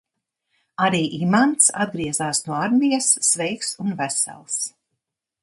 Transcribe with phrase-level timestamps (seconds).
[0.85, 4.59] Arī Imants atgriezās no armijas sveiks un vesels.